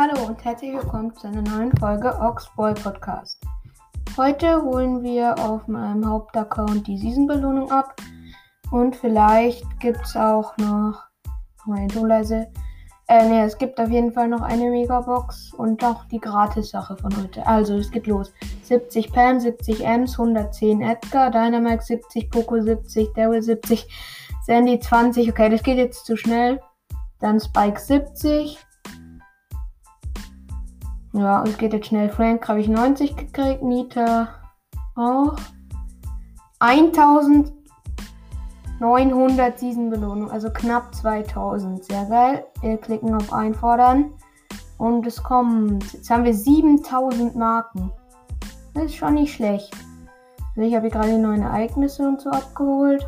[0.00, 3.42] Hallo und herzlich willkommen zu einer neuen Folge Oxboy Podcast.
[4.16, 7.96] Heute holen wir auf meinem Hauptaccount die Season-Belohnung ab
[8.70, 11.02] und vielleicht gibt es auch noch,
[11.66, 12.46] meine Tonleise,
[13.08, 17.16] äh, ne, es gibt auf jeden Fall noch eine Megabox und auch die Gratis-Sache von
[17.20, 17.44] heute.
[17.44, 18.32] Also, es geht los.
[18.62, 23.88] 70 Pam, 70 Ems, 110 Edgar, Dynamite 70, Poco 70, Daryl 70,
[24.46, 25.28] Sandy 20.
[25.28, 26.60] Okay, das geht jetzt zu schnell.
[27.18, 28.64] Dann Spike 70.
[31.12, 32.10] Ja, es geht jetzt schnell.
[32.10, 34.28] Frank habe ich 90 gekriegt, Nita
[34.94, 35.36] auch.
[36.60, 41.84] 1900 Season-Belohnung, also knapp 2000.
[41.84, 42.44] Sehr geil.
[42.60, 44.12] Wir klicken auf Einfordern.
[44.76, 45.92] Und es kommt.
[45.92, 47.90] Jetzt haben wir 7000 Marken.
[48.74, 49.74] Das ist schon nicht schlecht.
[50.54, 53.06] Also ich habe hier gerade die neuen Ereignisse und so abgeholt.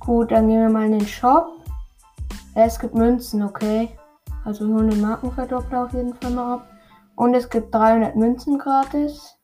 [0.00, 1.46] Gut, dann gehen wir mal in den Shop.
[2.54, 3.96] Es gibt Münzen, okay.
[4.44, 6.73] Also wir holen den Markenverdoppler auf jeden Fall mal ab.
[7.16, 9.38] Und es gibt 300 Münzen gratis.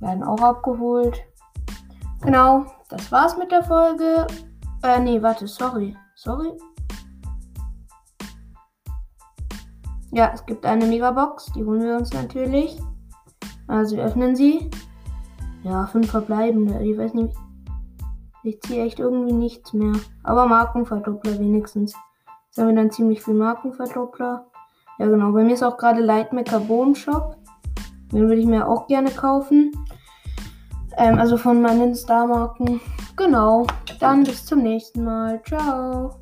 [0.00, 1.22] Werden auch abgeholt.
[2.22, 4.26] Genau, das war's mit der Folge.
[4.82, 5.96] Äh, nee, warte, sorry.
[6.14, 6.52] Sorry.
[10.10, 12.80] Ja, es gibt eine Megabox, die holen wir uns natürlich.
[13.66, 14.70] Also öffnen sie.
[15.62, 16.82] Ja, fünf verbleibende.
[16.82, 17.36] Ich weiß nicht.
[18.42, 19.92] Ich ziehe echt irgendwie nichts mehr.
[20.22, 21.94] Aber Markenverdoppler wenigstens.
[22.46, 24.46] Jetzt haben wir dann ziemlich viel Markenverdoppler.
[24.98, 25.32] Ja, genau.
[25.32, 27.36] Bei mir ist auch gerade Lightmaker Carbon Shop.
[28.12, 29.72] Den würde ich mir auch gerne kaufen.
[30.96, 32.80] Ähm, also von meinen Star-Marken.
[33.16, 33.66] Genau.
[34.00, 35.40] Dann bis zum nächsten Mal.
[35.44, 36.20] Ciao.